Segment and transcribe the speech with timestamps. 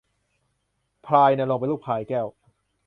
[1.05, 2.27] พลายณรงค์เป็นลูกพลายแก้ว